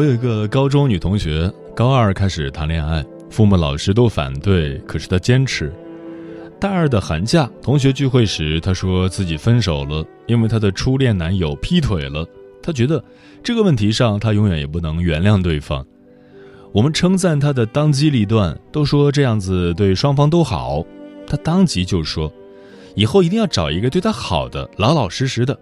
[0.00, 5.70] 我有一个高中女同学，高二开始谈恋爱，父母老师都反对，可是她坚持。
[6.58, 12.26] 大二的寒假，同学聚会时，她说自己分手了，因为她的初恋男友劈腿了。
[12.62, 13.04] 她觉得
[13.42, 15.84] 这个问题上，她永远也不能原谅对方。
[16.72, 20.82] 我们称赞她的当机立断，都说这样子对双方都好。
[21.26, 22.32] 她当即就说，
[22.94, 25.60] 以后一定要找一个对她好的，老老实实的。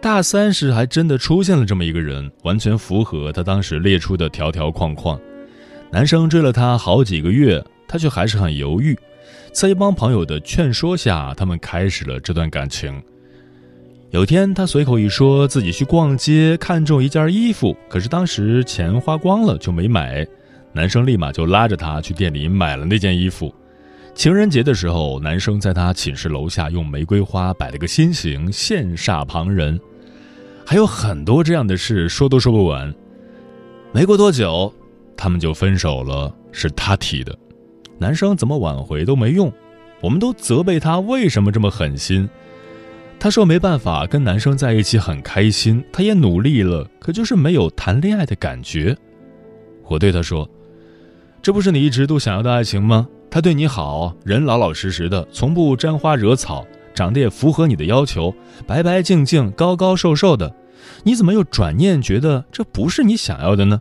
[0.00, 5.18] 大三时还真的出现了这么一个人，完全符合他当时列出的条条框框。
[5.90, 8.96] 男生追了她好几个月，她却还是很犹豫。
[9.52, 13.02] 在一帮朋友的劝说下，他们开始了这段感情。
[14.10, 20.26] 有天，他随口一说自己去逛街，看中一件衣服，可是当时钱花光了就没买。
[20.72, 23.52] 男生立马就拉着她去店里买了那件衣服。
[24.14, 29.78] 情人节的时候，男生在她寝室楼下用玫瑰花摆了个心形，羡煞旁人。
[30.68, 32.94] 还有很多这样的事，说都说不完。
[33.90, 34.70] 没过多久，
[35.16, 37.34] 他们就分手了，是他提的。
[37.96, 39.50] 男生怎么挽回都没用，
[40.02, 42.28] 我们都责备他为什么这么狠心。
[43.18, 48.94] 他说没办法跟男生在一起很开心，他也努力了，可就是没有谈恋爱的感觉。
[49.86, 50.46] 我对他说
[51.40, 53.08] ：“这不是你一直都想要的爱情吗？
[53.30, 56.62] 他对你好，人老老实实的，从不沾花惹草。”
[56.98, 58.34] 长得也符合你的要求，
[58.66, 60.52] 白白净净、高高瘦瘦的，
[61.04, 63.80] 你怎么又转念觉得这不是你想要的呢？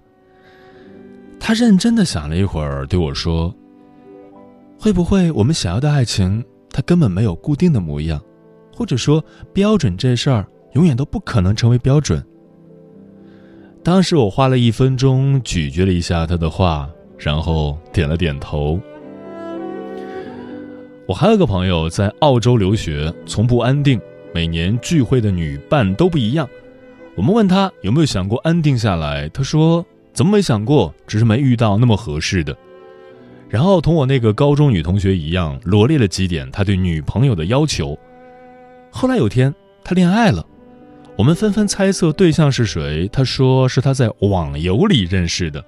[1.40, 3.52] 他认真的想了一会儿，对我说
[4.80, 8.22] ：“会不会我们想要的爱情，它根本没有固定的模样，
[8.72, 12.24] 或者说标准这事儿永远都不可能成为标准？”
[13.84, 18.80] 当时我花了一分钟咀嚼了一下他的话，然后点了点头。
[21.08, 23.98] 我还有个朋友在澳洲留学，从不安定，
[24.34, 26.46] 每年聚会的女伴都不一样。
[27.16, 32.54] 我们问他有没有想过安定下来，他说怎么没想过，只是没遇到那么合适的。
[33.48, 37.98] 然后同我那个高中女同学一样，罗列了几点他对女朋友的要求。
[38.92, 40.46] 后来有天他恋爱了，
[41.16, 45.64] 我们纷纷猜测对象是谁，他说是他在网游里认识的。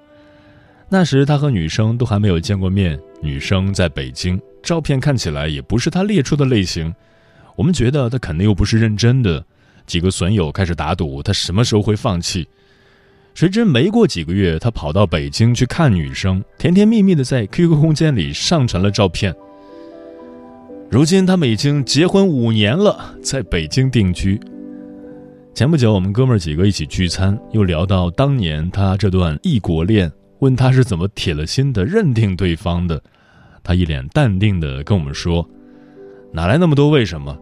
[0.90, 4.38] 那时他和女生都还没有见过面，女生在北京。
[4.62, 6.94] 照片看起来也不是他列出的类型，
[7.56, 9.44] 我们觉得他肯定又不是认真的。
[9.86, 12.48] 几个损友开始打赌，他什么时候会放弃？
[13.34, 19.34] 谁知没过几个月，他跑到北京去看女生，甜甜蜜蜜的在 QQ 空间里上传了照片。
[20.90, 24.40] 如今他们已经结婚五年了，在北京定居。
[25.54, 33.02] 前不久，我们哥们几个一起聚餐，又聊到当年他这段异国恋，问他是怎么铁了心的认定对方的。
[33.64, 35.48] 他一脸淡定地跟我们说
[36.34, 37.38] ：“哪来那么多为什么？”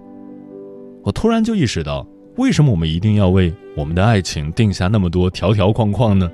[1.03, 2.05] 我突然就意识到，
[2.35, 6.29] 为什么我们一定要为我们的爱情定下那么多条条框框呢？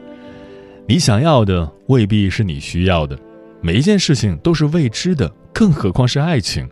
[0.87, 3.17] 你想要的未必是你需要的，
[3.61, 6.67] 每一件事情都是未知的，更何况是爱情。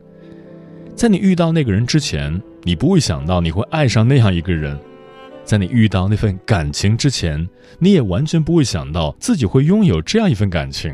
[0.96, 4.76] 在你遇到那个人之前，你不会想到你会爱上那样一个人；
[5.46, 7.48] 在你遇到那份感情之前，
[7.80, 10.94] 你也完全不会想到自己会拥有这样一份感情。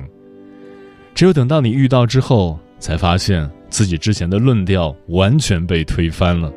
[1.18, 6.54] 只有等到你遇到之后，才发现自己之前的论调完全被推翻了。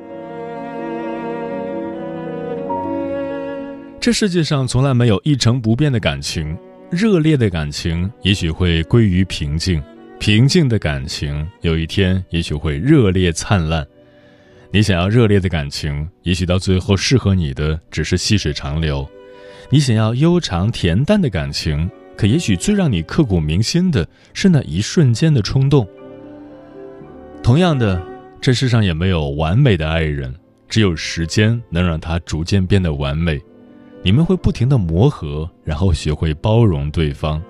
[3.99, 6.55] 这世界上从来没有一成不变的感情，
[6.91, 9.83] 热烈的感情也许会归于平静，
[10.19, 13.87] 平静的感情有一天也许会热烈灿烂。
[14.71, 19.09] 你想要热烈的感情，也许到最后适合你的只是细水长流；
[19.71, 21.91] 你想要悠长恬淡的感情。
[22.20, 25.88] 可也许最让你刻骨铭心的是那一瞬间的冲动。
[27.43, 27.99] 同样的，
[28.43, 30.34] 这世上也没有完美的爱人，
[30.69, 33.40] 只有时间能让他逐渐变得完美。
[34.02, 37.43] 你们会不停的磨合，然后学会包容对方。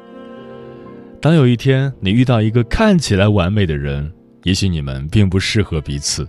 [1.20, 4.08] 当有一天你遇到一个看起来完美的人，
[4.44, 6.22] 也许你们并不适合彼此；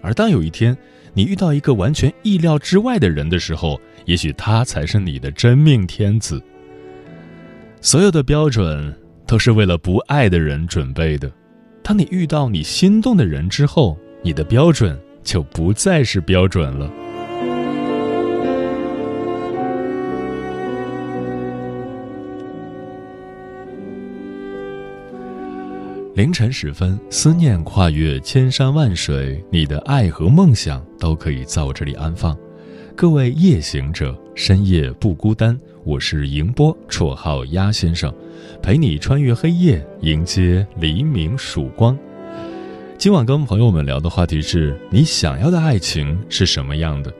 [0.00, 0.74] 而当有一天
[1.12, 6.42] 你遇到一个完全意料之外的人的时候，也许他才是你的真命天子。
[7.86, 8.92] 所有的标准
[9.28, 11.30] 都是为了不爱的人准备的。
[11.84, 16.90] 当你遇到你心动的人之后，你的标准就不再是标准了。
[26.16, 32.36] 凌晨时分，思念跨越千山万水，你的爱和梦想都可以在我这里安放。
[32.96, 35.54] 各位夜行者，深夜不孤单。
[35.84, 38.10] 我是迎波，绰号鸭先生，
[38.62, 41.96] 陪你穿越黑夜，迎接黎明曙光。
[42.96, 47.12] 今晚跟朋友们聊的话题是你想要的爱情是什么样的？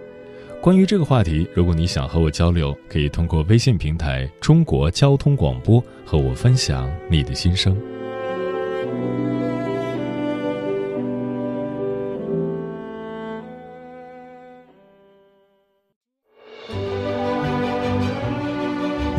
[0.62, 7.76] 关于这个话题，如果你想和我交流，可以通过微信平台“中国交通广播”和我分享你的心声。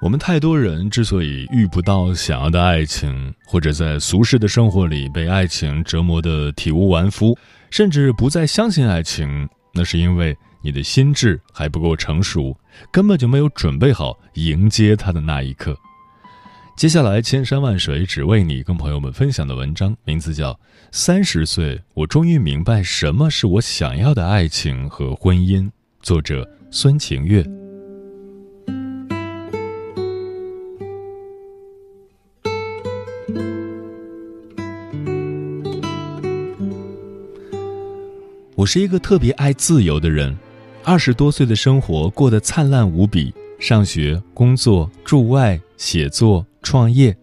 [0.00, 7.36] 我们太多人之所以遇不到想要的爱情，或者在俗世的生活里被爱情折磨得体无完肤，
[7.68, 12.56] 甚至不再相信爱情，那是因为你的心智还不够成熟，
[12.92, 15.76] 根本就没有准备好迎接他的那一刻。
[16.76, 20.52] 接下来，千山万水只为你，跟朋友们分享的文章名字叫
[20.92, 25.62] 《三十岁，我终于明白什么是我想要的爱情和婚姻》，
[26.02, 27.44] 作者孙晴月。
[38.58, 40.36] 我是一个特别爱自由的人，
[40.82, 47.16] 二十多岁的生活过得灿烂无比，上学、工作、驻外、写作、创业，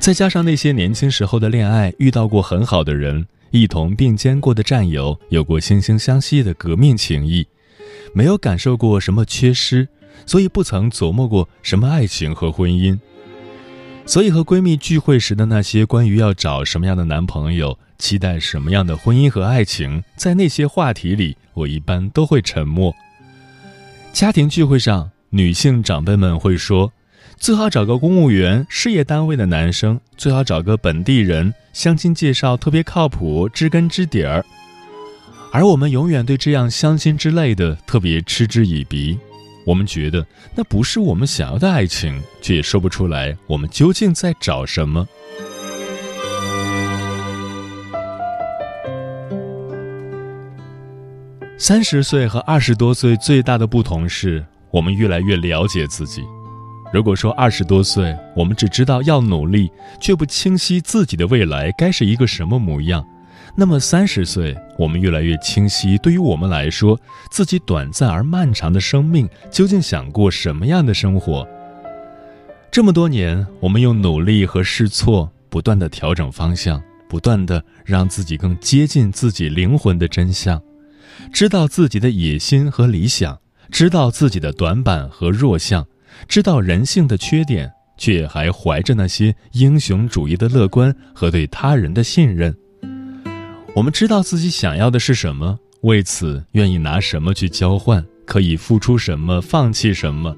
[0.00, 7.46] 再加上那些年轻时候的恋爱，遇到过很好的人，一同并肩过的战友，有过惺惺相惜的革命情谊，
[8.12, 9.86] 没有感受过什么缺失，
[10.26, 12.98] 所以不曾琢磨过什么爱情和婚姻。
[14.06, 17.78] 所以和闺蜜聚会时的那些关于要找什么样的男朋友。
[17.98, 20.02] 期待什么样的婚姻和爱情？
[20.16, 22.96] 在那些话题里，我一般都会沉默。
[24.10, 26.90] 家庭聚会上，女性长辈们会说
[27.36, 34.42] ：“最好找个公务员、事业单位的男生，最好找个本地人，相亲介绍特别靠谱，知根知底儿。”
[35.52, 39.18] 而我们永远对这样相亲之类的特别嗤之以鼻。
[39.64, 45.06] 我们觉得那不是我们想要的爱情，却也说不出来我们究竟在找什么。
[51.58, 56.22] 三十岁和二十多岁最大的不同是我们越来越了解自己。
[56.90, 59.70] 如果说二十多岁我们只知道要努力，
[60.00, 63.06] 却不清晰自己的未来该是一个什么模样，
[63.56, 66.98] 那么三十岁我们越来越清晰，对于我们来说，
[67.30, 71.46] 自己短暂而漫长的生命究竟想过什么样的生活。
[72.70, 80.62] 这么多年，我们用努力和试错，不断的调整方向，不断的让自己更接近自己灵魂的真相。
[81.32, 83.36] 知道自己的野心和理想，
[83.70, 85.84] 知道自己的短板和弱项，
[86.28, 92.56] 知道人性的缺点，却还怀着那些英雄主义的乐观和对他人的信任。
[93.74, 100.36] 我们知道自己想要的是什么，为此愿意拿什么去交换，可以付出什么，放弃什么。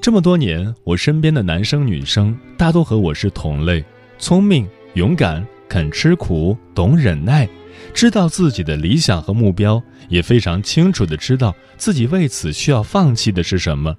[0.00, 3.84] 这么多年，我身边的男生女生大多和我是同类，
[4.18, 7.48] 聪明、勇敢、肯吃苦、懂忍耐。
[7.92, 13.94] 知道自己的理想和目标，也非常清楚的知道自己为此需要放弃的是什么。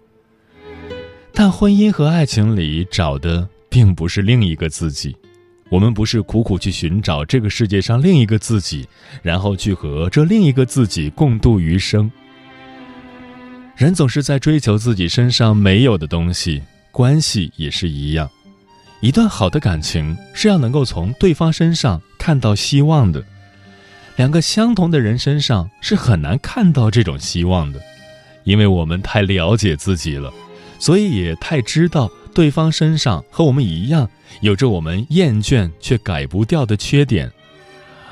[1.34, 5.16] 但婚姻和爱情里找的并不是另一个自己，
[5.72, 8.86] 我们不是苦苦去寻找这个世界上另一个自己，
[9.22, 12.12] 然后去和这另一个自己共度余生。
[13.78, 16.62] 人总是在追求自己身上没有的东西，
[16.92, 18.30] 关系也是一样。
[19.00, 23.24] 一段好的感情是要能够从对方身上看到希望的。
[24.18, 27.80] 两个相同的人身上是很难看到这种希望的，
[28.44, 30.32] 因为我们太了解自己了，
[30.80, 34.10] 所以也太知道对方身上和我们一样
[34.42, 37.32] 有着我们厌倦却改不掉的缺点。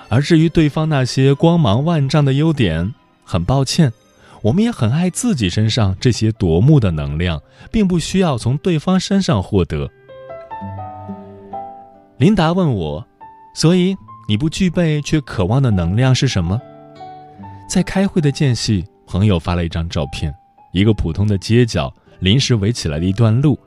[0.09, 3.93] 而至于对方那些光芒万丈的优点，很抱歉，
[4.41, 9.89] 我们也很爱自己身上这些夺目的能量，并不需要从对方身上获得。
[12.17, 13.05] 琳达问我
[13.55, 13.95] ：“所以
[14.27, 16.59] 你不具备却渴望的能量是什么？”
[17.69, 20.33] 在开会的间隙，朋友发了一张照片，
[20.73, 23.57] 一个普通的街角，临时围起来的一段路。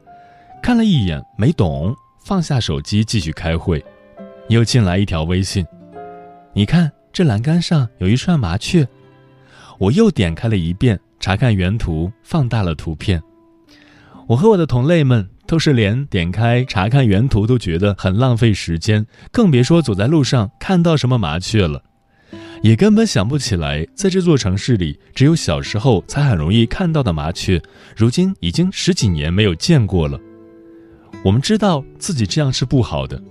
[0.62, 1.92] 看了一眼，没懂，
[2.24, 3.84] 放下手机继续开会。
[4.48, 5.66] 又进来一条微信
[6.54, 8.86] ：“你看，这栏杆上有一串麻雀。”
[9.80, 13.20] 我又点开了一遍，查看原图，放大了图片。
[14.28, 15.28] 我和我的同类们。
[15.44, 21.82] 都是连点开查看原图都觉得很浪费时间，更别说走在路上看到什么麻雀了，
[22.62, 27.60] 也根本想不起来，在这座城市里，只有小时候才很容易看到的麻雀，
[27.94, 30.18] 如今已经十几年没有见过了。
[31.24, 33.22] 我们知道自己这样是不好的。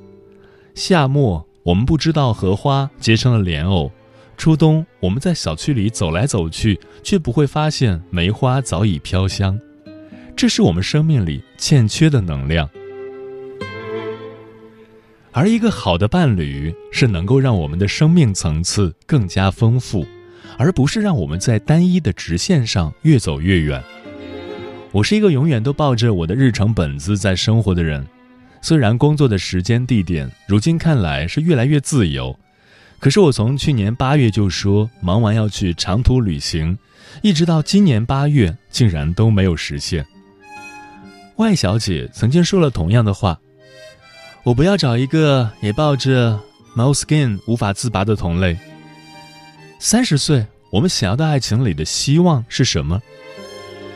[0.73, 3.91] 夏末，我们不知道荷花结成了莲藕；
[4.37, 9.59] 初冬，我们在小区里走来走去，却不会发现梅花早已飘香。
[10.37, 12.69] 这是我们生命里欠缺的能量，
[15.33, 20.07] 而一个好的伴侣是能够让我们的生命层次更加丰富，
[20.57, 23.83] 而不是让我们在单一的直线上越走越远。
[24.93, 28.05] 我是一个永远都抱着我的日程本子在生活的人，
[28.61, 32.37] 虽然工作的时间地点如今看来是越来越自由，
[32.99, 36.77] 可是我从去年八月就说忙完要去长途旅行，
[37.21, 40.05] 一直到今年八月竟然都没有实现。
[41.37, 43.39] 外小姐曾经说了同样的话
[44.43, 46.37] ：“我不要找一个也抱着
[46.75, 48.57] m o s k i n 无法自拔的同类。”
[49.79, 53.01] 三十岁，我们想要的爱情里的希望是什么？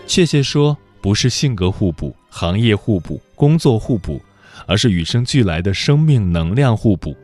[0.07, 4.19] 确切说，不是性格互补、行业互补、工作互补，
[4.65, 7.15] 而是与生俱来的生命能量互补。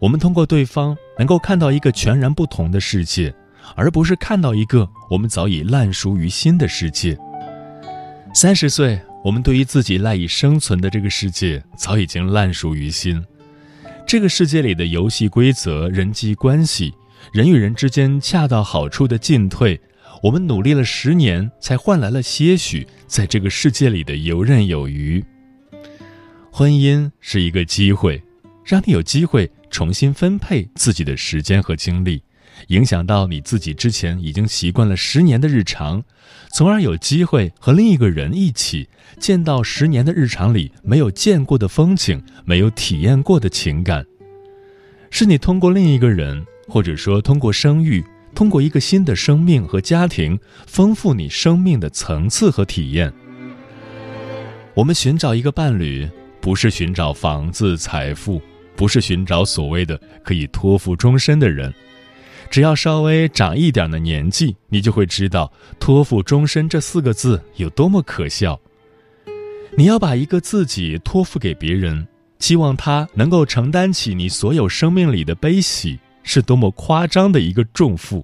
[0.00, 3.32] 我们通过对方能够看到一个全然不同的世界，
[3.76, 7.16] 而不是看到一个我们早已烂熟于心的世界。
[8.34, 9.00] 三十岁。
[9.24, 13.24] 我们对于自己赖以生存的这个世界早已经烂熟于心，
[14.06, 16.92] 这个世界里的游戏规则、人际关系、
[17.32, 19.80] 人与人之间恰到好处的进退，
[20.22, 25.24] 我们努力了十年才换来了些许在这个世界里的游刃有余。
[26.50, 28.22] 婚姻是一个机会，
[28.64, 32.22] 让你有机会重新分配自己的时间和精力。
[32.68, 36.02] 影响到你自己之前已经习惯了十年的日常，
[36.50, 38.88] 从而有机会和另一个人一起
[39.20, 44.04] 见到十年的日常里没有见过的风景，没有体验过的情感，
[45.08, 48.04] 是你通过另一个人，或者说通过生育，
[48.38, 53.12] 通过一个新的生命和家庭，丰富你生命的层次和体验。
[54.74, 56.08] 我们寻找一个伴侣，
[56.40, 58.40] 不是寻找房子、财富，
[58.76, 61.74] 不是寻找所谓的可以托付终身的人。
[62.48, 68.60] 只要稍微长一点的年纪，你就会知道“托付终身”这四个字有多么可笑。
[69.76, 72.06] 你要把一个自己托付给别人，
[72.38, 78.22] 期望他能够承担起你所有生命里的悲喜，是多么夸张的一个重负。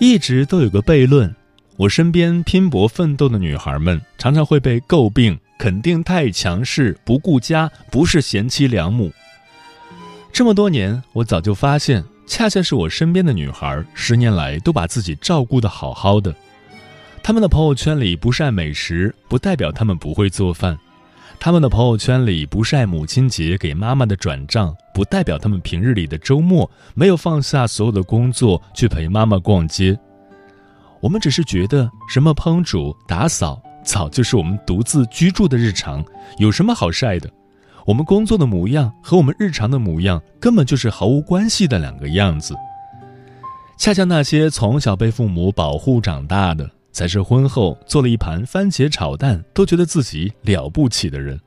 [0.00, 1.32] 一直都有个悖论：
[1.76, 5.38] 我身边拼搏奋斗的女孩们，常常会被诟病。
[5.58, 9.10] 肯定太强势，不顾家，不是贤妻良母。
[10.32, 16.34] 这么多年，我早就发现，恰恰是我身边的女孩，十年来都把自己照顾得好好的。
[17.22, 20.76] 他们的朋友圈里不晒美食，不代表他们不会做饭；
[21.38, 29.96] 他们的朋友圈里不晒母亲节给妈妈的转账，不代表他们平日里的周末没有放下所有的工作去陪妈妈逛街。
[31.00, 33.62] 我们只是觉得，什么烹煮、打扫。
[33.84, 36.04] 早就是我们独自居住的日常，
[36.38, 37.30] 有什么好晒的？
[37.84, 42.56] 我们工作的模样和我们日常的模样根本就是毫无关系的两个样子。
[43.78, 51.38] 恰恰那些从小被父母保护长大的，才是婚后做了一盘番茄炒蛋都觉得自己了不起的人。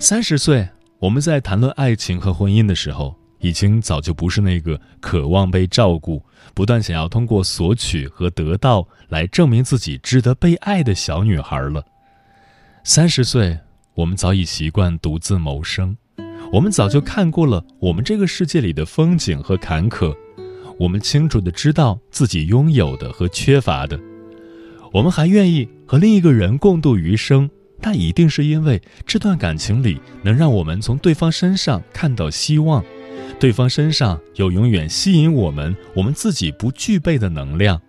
[0.00, 3.14] 三十岁，我们在谈论爱情和婚姻的时候。
[3.40, 6.20] 已经早就不是那个渴望被照顾、
[6.54, 11.80] 不断想要通过索取和得到来证明自己值得被爱的小女孩了。
[12.82, 13.56] 三十岁，
[13.94, 15.96] 我们早已习惯独自谋生，
[16.52, 20.12] 我们早就看过了我们这个世界里的风景和坎坷，
[20.76, 23.96] 我们清楚的知道自己拥有的和缺乏的，
[24.92, 27.48] 我们还愿意和另一个人共度余生，
[27.80, 32.84] 那一定是因为这段感情里能让我们从对方身上看到希望，
[33.38, 37.80] 对方身上有永远吸引我们我们自己不具备的能量，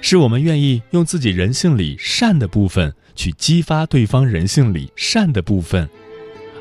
[0.00, 5.88] 是我们愿意用自己人性里善的部分去激发对方人性里善的部分，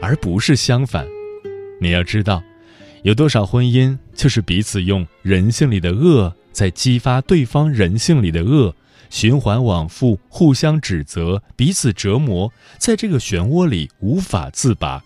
[0.01, 1.05] 而不是相反。
[1.81, 2.41] 你要知道，
[3.03, 8.73] 有多少婚姻就是彼此用人性里的恶在激发对方人性里的恶。
[9.09, 15.03] 循环往复，互相指责，彼此折磨，在这个漩涡里无法自拔。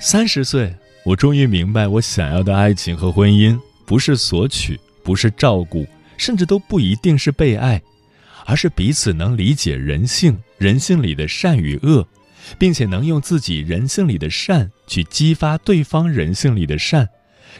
[0.00, 5.86] 三十岁，我终于明白，我想要的爱情和婚姻，不是索取，不是照顾，
[6.18, 7.80] 甚至都不一定是被爱，
[8.44, 12.06] 而是彼此能理解人性，人性里的善与恶。
[12.58, 17.08] 并且能用自己人性里的善去激发对方人性里的善，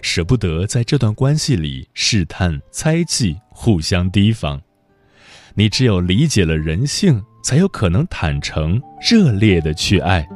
[0.00, 4.60] 舍不得在这段关系里试探、猜忌、互相提防。
[5.54, 10.26] 你只有理解了人性，才有可能坦诚、热烈的去爱。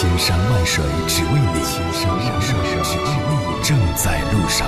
[0.00, 1.58] 千山万水只为你，
[3.64, 4.64] 正在路上。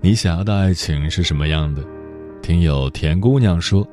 [0.00, 1.84] 你想要的爱情是什么样的？
[2.40, 3.86] 听友田姑娘说：“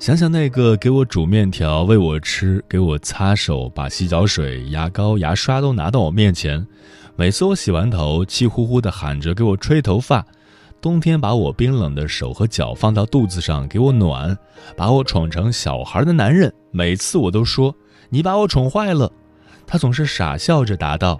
[0.00, 6.66] 想想那个给我煮面条、喂我吃、给我擦手、把洗脚水、牙膏、牙刷都拿到我面前，
[7.18, 10.22] 每次我洗完头，气呼呼的喊着给我吹头发，
[10.82, 14.36] 冬天把我冰冷的手和脚放到肚子上给我暖，
[14.76, 17.74] 把我宠成小孩的男人，每次我都说
[18.10, 19.10] 你把我宠坏了，
[19.66, 21.16] 他总是傻笑着答道：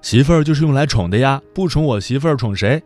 [0.00, 2.80] 媳妇儿就是用来宠的呀，不宠我媳妇儿宠谁？”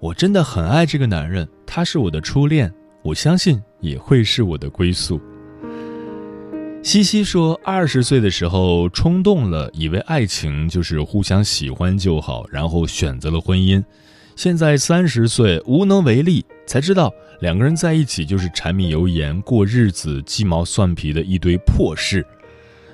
[0.00, 2.70] 我真的很爱这个男人，他是我的初恋，
[3.02, 5.20] 我相信也会是我的归宿。
[6.86, 13.82] 西西说，二十岁的时候冲动了，以为爱情就是互相喜欢就好，然后选择了婚姻。
[14.36, 22.24] 现在三十岁无能为力，才知道两个人在一起就是柴米油盐过日子、鸡毛蒜皮的一堆破事。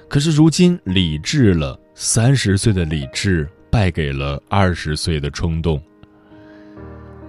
[0.08, 5.78] 可是如今理智了，三十岁的理智败给了二十岁的冲动。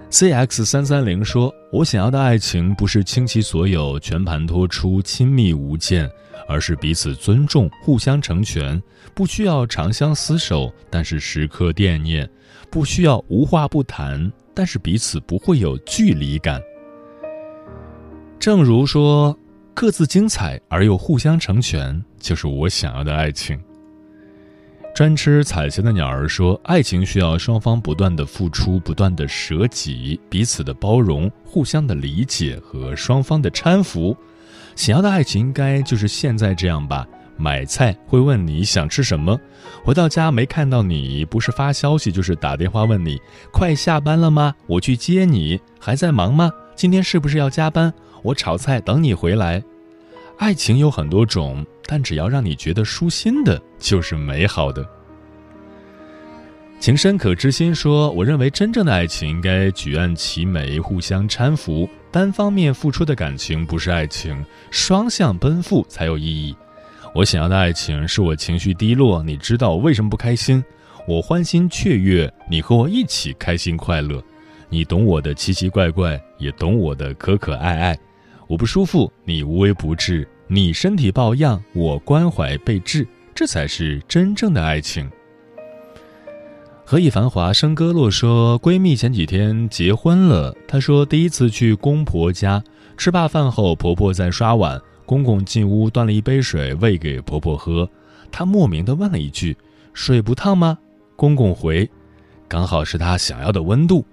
[0.08, 6.10] C X 三三零说：“我想要的爱情不是倾其所有、全盘托出、亲密无间，
[6.48, 8.80] 而是彼此尊重、互相成全。
[9.14, 12.26] 不需要长相厮守，但是时刻惦念；
[12.70, 16.60] 不需要无话不谈，但是彼此不会有距离感。”
[18.40, 19.38] 正如说
[19.72, 23.58] ：“各自精彩而又互相成全，就是我想要的爱情。”
[24.94, 34.16] 专吃彩霞的鸟儿说：“爱情需要双方不断的付出，不断的舍己，彼此的包容，互相的理解和双方的搀扶。
[34.76, 37.06] 想要的爱情应该就是现在这样吧？
[37.36, 39.38] 买菜会问你想吃什么，
[39.84, 43.20] 回到家没看到你，不是发消息就是打电话问你
[43.52, 44.54] 快下班了吗？
[44.66, 46.50] 我去接你，还在忙吗？
[46.76, 47.92] 今天是不是要加班？
[48.22, 49.62] 我炒菜等你回来。
[50.38, 54.88] 爱情有很多种。”但只要让你觉得舒心的，就是美好的。
[56.80, 61.86] 情深可知心说：“我认为真正的爱情应该举案齐眉，互相搀扶。
[62.14, 66.54] 单方面付出的感情不是爱情，双向奔赴才有意义。
[67.12, 70.62] 我想要的爱情是我情绪低落，你知道我为什么不开心，
[71.08, 74.22] 我欢欣雀跃，你和我一起开心快乐。
[74.68, 77.98] 你懂我的奇奇怪怪，也懂我的可可爱爱。
[78.46, 85.10] 我不舒服，你无微不至。”你身体抱恙，我关怀备至，这才是真正的爱情。
[86.86, 90.54] 何以繁华笙歌落说，闺蜜前几天结婚了。
[90.68, 92.62] 她说，第一次去公婆家
[92.98, 97.88] 吃罢饭后，婆婆在刷碗，公公进屋端了一杯水喂给婆婆喝。
[98.30, 99.56] 她莫名的问了一句
[99.94, 100.76] ：“水不烫吗？”
[101.16, 101.88] 公公回
[102.46, 104.04] ：“刚好是她想要的温度。”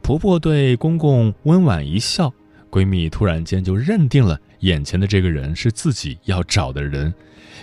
[0.00, 2.32] 婆婆对公公温婉一笑，
[2.70, 4.38] 闺蜜突然间就认定了。
[4.62, 7.14] 眼前的这个人是自己要找的人，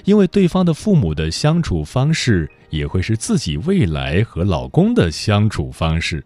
[0.06, 6.24] 因为对方的父母的相处方式也会是自己未来和老公的相处方式。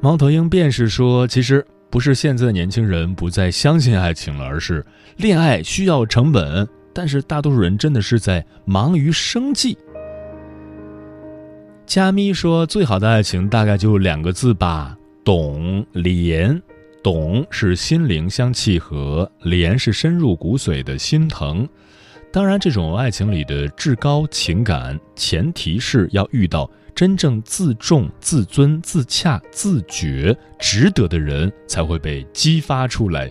[0.00, 4.84] 猫头鹰便是说，其实不是现在的年轻人不再相信爱情了，而是
[5.16, 9.76] 恋爱需要成本，但是大多数人真的是在忙于生计。
[11.86, 16.60] 加咪说，最好的爱情大概就两个字吧，懂怜。
[17.04, 21.68] 懂是心灵相契合，怜是深入骨髓的心疼。
[22.32, 33.30] 当然，这种爱情里的至高情感，前提是要遇到真正自重、自尊、自洽、自觉、值得的人，才会被激发出来。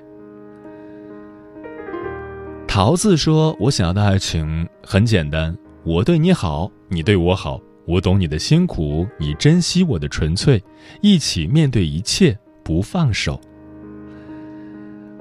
[2.67, 10.63] 桃子说：“我想要的爱情很简单，我对你好，你对我好，我懂你的辛苦，你珍惜我的纯粹，
[11.01, 13.41] 一起面对一切，不放手。”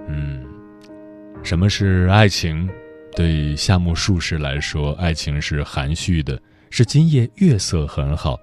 [0.08, 0.44] 嗯，
[1.42, 2.68] 什么是爱情？
[3.14, 8.36] 对夏目漱石来说，爱情是含蓄的，是今夜月色很好；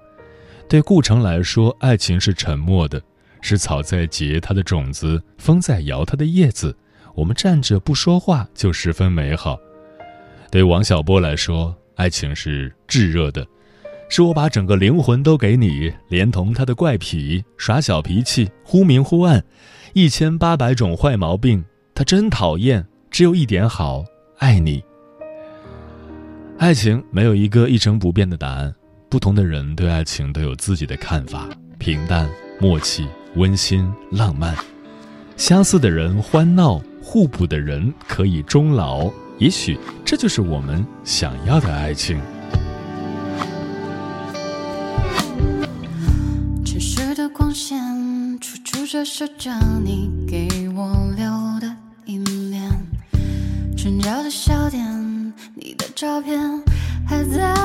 [0.67, 3.01] 对顾城来说，爱情是沉默的，
[3.41, 6.75] 是草在结它的种子，风在摇它的叶子。
[7.15, 9.57] 我们站着不说话，就十分美好。
[10.51, 13.45] 对王小波来说，爱情是炙热的，
[14.07, 19.43] 是我把整个灵魂都给你，连同他的怪癖、耍小脾气、忽明忽暗。
[19.93, 21.63] 一千八百种坏毛病，
[21.95, 22.85] 他真讨厌。
[23.09, 24.05] 只有一点好，
[24.37, 24.83] 爱你。
[26.59, 28.73] 爱情没有一个一成不变的答案，
[29.09, 31.49] 不同的人对爱情都有自己的看法。
[31.79, 34.55] 平淡、默契、温馨、浪漫，
[35.37, 39.11] 相似的人欢闹，互补的人可以终老。
[39.39, 39.75] 也许
[40.05, 42.19] 这就是我们想要的爱情。
[48.99, 49.49] 这是着
[49.81, 51.23] 你给我留
[51.61, 52.69] 的一面，
[53.77, 54.85] 转角的小店，
[55.55, 56.37] 你的照片
[57.07, 57.55] 还在，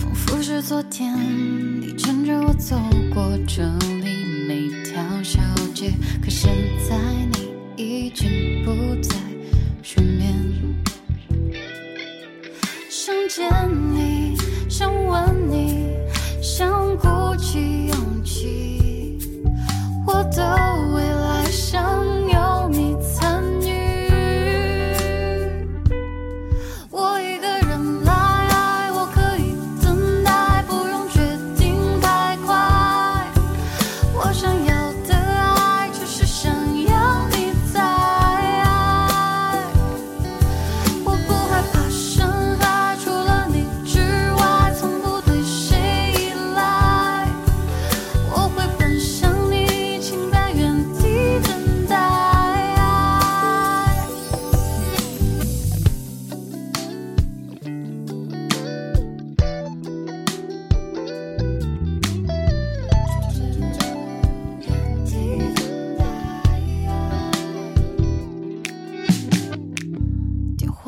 [0.00, 1.14] 仿佛是昨天，
[1.80, 2.76] 你牵着我走
[3.14, 3.62] 过这
[4.02, 5.40] 里每条小
[5.72, 6.52] 街，可现
[6.88, 6.98] 在
[7.32, 9.14] 你已经不在
[9.80, 10.34] 身边，
[12.90, 13.48] 想见
[13.94, 13.97] 你，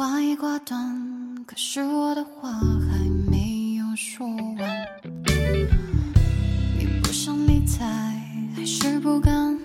[0.01, 2.99] 话一挂断，可是我的话还
[3.31, 4.87] 没有说完。
[6.79, 7.85] 你不想理睬，
[8.57, 9.60] 还是不敢？